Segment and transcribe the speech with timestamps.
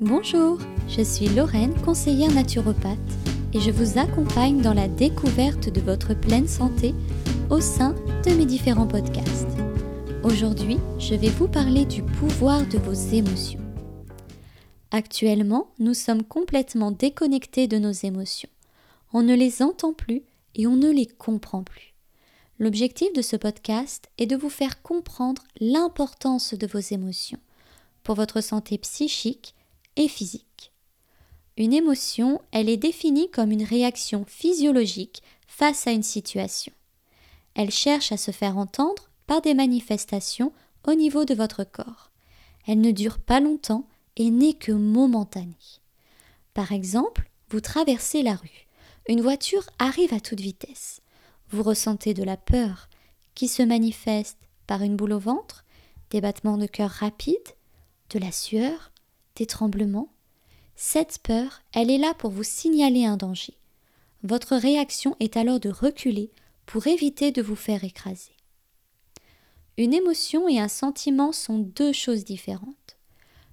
[0.00, 2.98] Bonjour, je suis Lorraine, conseillère naturopathe,
[3.52, 6.92] et je vous accompagne dans la découverte de votre pleine santé
[7.48, 7.94] au sein
[8.26, 9.56] de mes différents podcasts.
[10.24, 13.60] Aujourd'hui, je vais vous parler du pouvoir de vos émotions.
[14.90, 18.50] Actuellement, nous sommes complètement déconnectés de nos émotions.
[19.12, 20.24] On ne les entend plus
[20.56, 21.94] et on ne les comprend plus.
[22.58, 27.38] L'objectif de ce podcast est de vous faire comprendre l'importance de vos émotions
[28.02, 29.54] pour votre santé psychique
[29.96, 30.72] et physique.
[31.56, 36.72] Une émotion, elle est définie comme une réaction physiologique face à une situation.
[37.54, 40.52] Elle cherche à se faire entendre par des manifestations
[40.86, 42.10] au niveau de votre corps.
[42.66, 45.54] Elle ne dure pas longtemps et n'est que momentanée.
[46.54, 48.66] Par exemple, vous traversez la rue.
[49.08, 51.00] Une voiture arrive à toute vitesse.
[51.50, 52.88] Vous ressentez de la peur
[53.34, 55.64] qui se manifeste par une boule au ventre,
[56.10, 57.36] des battements de cœur rapides,
[58.10, 58.92] de la sueur,
[59.36, 60.08] des tremblements.
[60.76, 63.54] Cette peur, elle est là pour vous signaler un danger.
[64.22, 66.30] Votre réaction est alors de reculer
[66.66, 68.32] pour éviter de vous faire écraser.
[69.76, 72.96] Une émotion et un sentiment sont deux choses différentes.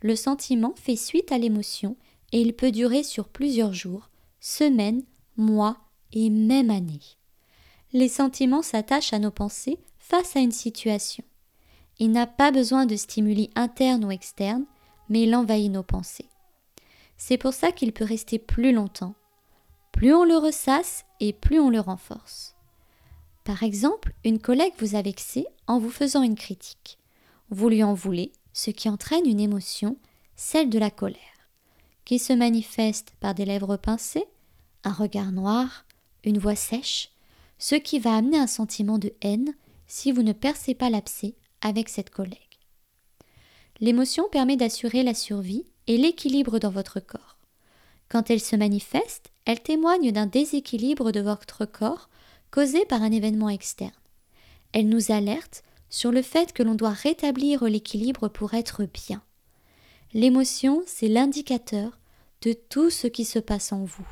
[0.00, 1.96] Le sentiment fait suite à l'émotion
[2.32, 5.02] et il peut durer sur plusieurs jours, semaines,
[5.36, 5.78] mois
[6.12, 7.00] et même années.
[7.92, 11.24] Les sentiments s'attachent à nos pensées face à une situation.
[11.98, 14.66] Il n'a pas besoin de stimuli internes ou externes,
[15.08, 16.28] mais il envahit nos pensées.
[17.16, 19.14] C'est pour ça qu'il peut rester plus longtemps.
[19.92, 22.54] Plus on le ressasse et plus on le renforce.
[23.44, 26.98] Par exemple, une collègue vous a vexé en vous faisant une critique.
[27.50, 29.96] Vous lui en voulez, ce qui entraîne une émotion,
[30.34, 31.18] celle de la colère,
[32.04, 34.26] qui se manifeste par des lèvres pincées,
[34.82, 35.84] un regard noir,
[36.24, 37.10] une voix sèche,
[37.58, 39.54] ce qui va amener un sentiment de haine
[39.86, 42.43] si vous ne percez pas l'abcès avec cette collègue.
[43.80, 47.38] L'émotion permet d'assurer la survie et l'équilibre dans votre corps.
[48.08, 52.08] Quand elle se manifeste, elle témoigne d'un déséquilibre de votre corps
[52.50, 53.92] causé par un événement externe.
[54.72, 59.22] Elle nous alerte sur le fait que l'on doit rétablir l'équilibre pour être bien.
[60.12, 61.98] L'émotion, c'est l'indicateur
[62.42, 64.06] de tout ce qui se passe en vous.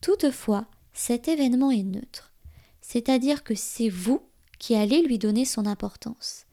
[0.00, 2.32] Toutefois, cet événement est neutre,
[2.80, 4.22] c'est-à-dire que c'est vous
[4.58, 6.46] qui allez lui donner son importance,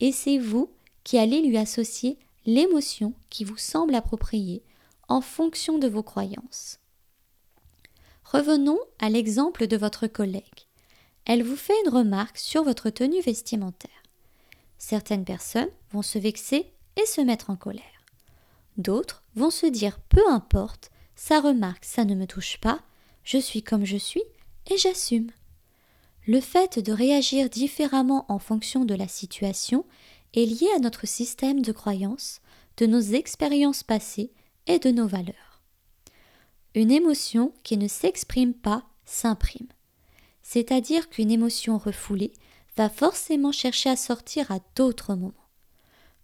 [0.00, 0.70] et c'est vous
[1.04, 4.62] qui allez lui associer l'émotion qui vous semble appropriée
[5.08, 6.78] en fonction de vos croyances.
[8.24, 10.66] Revenons à l'exemple de votre collègue.
[11.26, 13.90] Elle vous fait une remarque sur votre tenue vestimentaire.
[14.78, 17.82] Certaines personnes vont se vexer et se mettre en colère.
[18.76, 22.80] D'autres vont se dire peu importe, sa remarque, ça ne me touche pas,
[23.22, 24.24] je suis comme je suis
[24.70, 25.30] et j'assume.
[26.26, 29.84] Le fait de réagir différemment en fonction de la situation
[30.34, 32.40] est lié à notre système de croyances,
[32.76, 34.32] de nos expériences passées
[34.66, 35.62] et de nos valeurs.
[36.74, 39.68] Une émotion qui ne s'exprime pas s'imprime.
[40.42, 42.32] C'est-à-dire qu'une émotion refoulée
[42.76, 45.32] va forcément chercher à sortir à d'autres moments.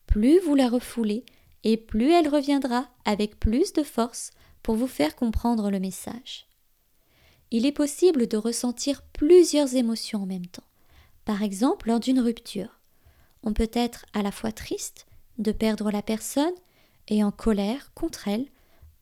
[0.07, 1.25] Plus vous la refoulez,
[1.63, 4.31] et plus elle reviendra avec plus de force
[4.63, 6.47] pour vous faire comprendre le message.
[7.51, 10.67] Il est possible de ressentir plusieurs émotions en même temps,
[11.25, 12.80] par exemple lors d'une rupture.
[13.43, 15.07] On peut être à la fois triste
[15.39, 16.55] de perdre la personne
[17.09, 18.47] et en colère contre elle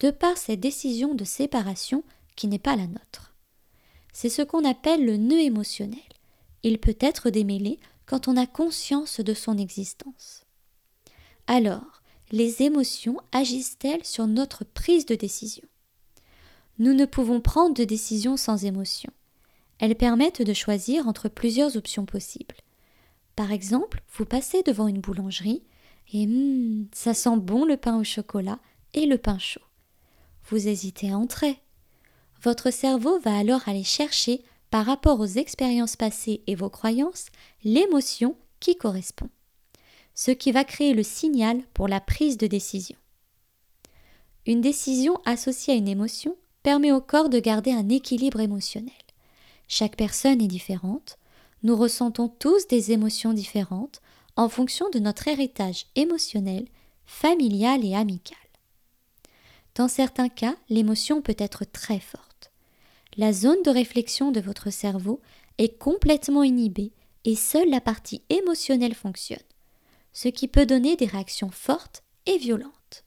[0.00, 2.04] de par cette décision de séparation
[2.36, 3.34] qui n'est pas la nôtre.
[4.12, 5.98] C'est ce qu'on appelle le nœud émotionnel.
[6.62, 10.44] Il peut être démêlé quand on a conscience de son existence.
[11.46, 15.66] Alors, les émotions agissent-elles sur notre prise de décision?
[16.78, 19.12] Nous ne pouvons prendre de décision sans émotion.
[19.78, 22.56] Elles permettent de choisir entre plusieurs options possibles.
[23.38, 25.62] Par exemple, vous passez devant une boulangerie
[26.12, 28.58] et hum, ça sent bon le pain au chocolat
[28.94, 29.62] et le pain chaud.
[30.48, 31.60] Vous hésitez à entrer.
[32.42, 37.26] Votre cerveau va alors aller chercher, par rapport aux expériences passées et vos croyances,
[37.62, 39.30] l'émotion qui correspond,
[40.16, 42.98] ce qui va créer le signal pour la prise de décision.
[44.46, 48.92] Une décision associée à une émotion permet au corps de garder un équilibre émotionnel.
[49.68, 51.17] Chaque personne est différente,
[51.62, 54.00] nous ressentons tous des émotions différentes
[54.36, 56.68] en fonction de notre héritage émotionnel,
[57.04, 58.38] familial et amical.
[59.74, 62.52] Dans certains cas, l'émotion peut être très forte.
[63.16, 65.20] La zone de réflexion de votre cerveau
[65.58, 66.92] est complètement inhibée
[67.24, 69.38] et seule la partie émotionnelle fonctionne,
[70.12, 73.04] ce qui peut donner des réactions fortes et violentes.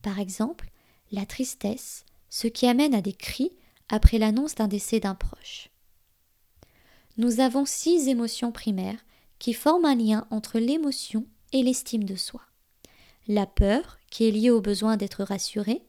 [0.00, 0.70] Par exemple,
[1.10, 3.52] la tristesse, ce qui amène à des cris
[3.90, 5.71] après l'annonce d'un décès d'un proche
[7.18, 9.04] nous avons six émotions primaires
[9.38, 12.42] qui forment un lien entre l'émotion et l'estime de soi.
[13.28, 15.82] La peur, qui est liée au besoin d'être rassuré,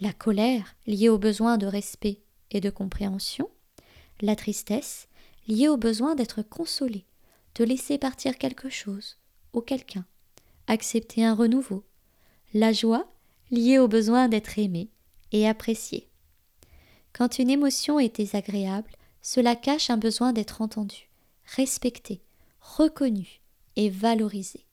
[0.00, 2.20] la colère liée au besoin de respect
[2.50, 3.48] et de compréhension,
[4.20, 5.08] la tristesse
[5.48, 7.06] liée au besoin d'être consolé,
[7.54, 9.16] de laisser partir quelque chose
[9.52, 10.04] ou quelqu'un,
[10.66, 11.84] accepter un renouveau,
[12.52, 13.08] la joie
[13.50, 14.90] liée au besoin d'être aimé
[15.32, 16.08] et apprécié.
[17.12, 18.90] Quand une émotion est désagréable,
[19.26, 21.08] cela cache un besoin d'être entendu,
[21.56, 22.22] respecté,
[22.60, 23.40] reconnu
[23.74, 24.64] et valorisé.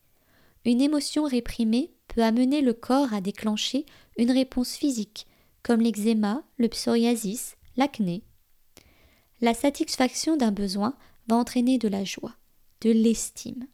[0.64, 3.84] Une émotion réprimée peut amener le corps à déclencher
[4.16, 5.26] une réponse physique,
[5.64, 8.22] comme l'eczéma, le psoriasis, l'acné.
[9.42, 10.96] La satisfaction d'un besoin
[11.28, 12.36] va entraîner de la joie,
[12.82, 13.66] de l'estime.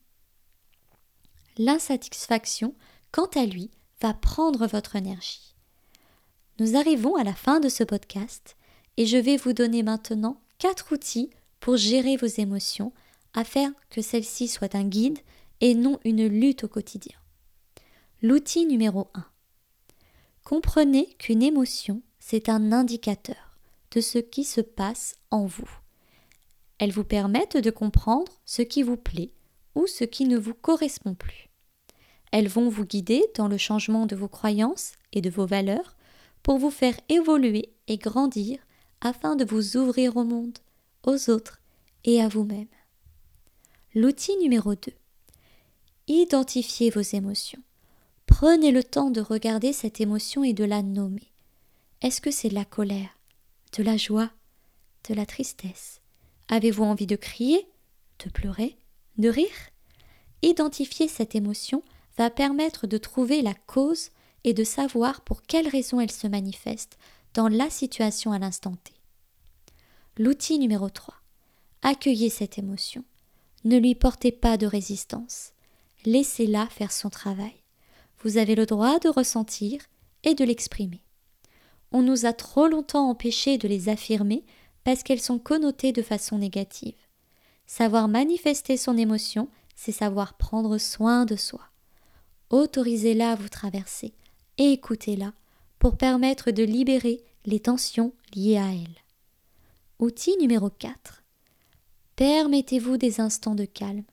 [1.58, 2.74] L'insatisfaction,
[3.12, 5.56] quant à lui, va prendre votre énergie.
[6.58, 8.56] Nous arrivons à la fin de ce podcast
[8.96, 12.94] et je vais vous donner maintenant quatre outils pour gérer vos émotions
[13.34, 15.20] afin que celles-ci soient un guide
[15.62, 17.18] et non une lutte au quotidien.
[18.22, 19.26] L'outil numéro 1.
[20.44, 23.58] Comprenez qu'une émotion, c'est un indicateur
[23.92, 25.70] de ce qui se passe en vous.
[26.78, 29.32] Elles vous permettent de comprendre ce qui vous plaît
[29.76, 31.50] ou ce qui ne vous correspond plus.
[32.32, 35.96] Elles vont vous guider dans le changement de vos croyances et de vos valeurs
[36.44, 38.60] pour vous faire évoluer et grandir
[39.02, 40.58] afin de vous ouvrir au monde,
[41.04, 41.62] aux autres
[42.04, 42.68] et à vous-même.
[43.96, 44.92] L'outil numéro 2.
[46.08, 47.62] Identifiez vos émotions.
[48.26, 51.32] Prenez le temps de regarder cette émotion et de la nommer.
[52.02, 53.18] Est-ce que c'est de la colère,
[53.78, 54.30] de la joie,
[55.10, 56.02] de la tristesse?
[56.48, 57.68] Avez-vous envie de crier,
[58.24, 58.78] de pleurer,
[59.18, 59.70] de rire?
[60.42, 61.84] Identifier cette émotion
[62.18, 64.10] va permettre de trouver la cause
[64.44, 66.98] et de savoir pour quelle raison elle se manifeste
[67.34, 68.94] dans la situation à l'instant T.
[70.18, 71.16] L'outil numéro 3.
[71.82, 73.04] Accueillez cette émotion.
[73.64, 75.54] Ne lui portez pas de résistance.
[76.06, 77.64] Laissez-la faire son travail.
[78.24, 79.82] Vous avez le droit de ressentir
[80.24, 81.02] et de l'exprimer.
[81.92, 84.46] On nous a trop longtemps empêchés de les affirmer
[84.84, 86.96] parce qu'elles sont connotées de façon négative.
[87.66, 91.62] Savoir manifester son émotion, c'est savoir prendre soin de soi.
[92.50, 94.14] Autorisez-la à vous traverser
[94.58, 95.34] et écoutez-la
[95.80, 98.98] pour permettre de libérer les tensions liées à elle.
[100.00, 101.24] Outil numéro 4.
[102.16, 104.04] Permettez-vous des instants de calme.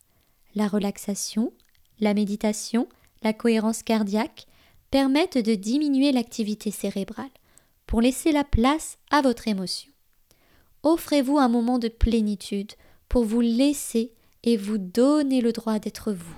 [0.54, 1.52] La relaxation,
[2.00, 2.88] la méditation,
[3.22, 4.46] la cohérence cardiaque
[4.90, 7.30] permettent de diminuer l'activité cérébrale
[7.86, 9.90] pour laisser la place à votre émotion.
[10.82, 12.72] Offrez-vous un moment de plénitude
[13.08, 14.12] pour vous laisser
[14.44, 16.36] et vous donner le droit d'être vous.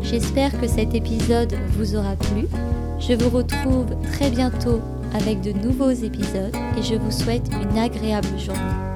[0.00, 2.46] J'espère que cet épisode vous aura plu.
[3.00, 4.80] Je vous retrouve très bientôt
[5.14, 8.89] avec de nouveaux épisodes et je vous souhaite une agréable journée.